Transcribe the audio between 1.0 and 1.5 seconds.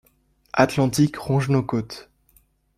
ronge